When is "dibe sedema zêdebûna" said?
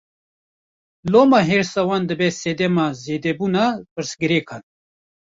2.09-3.65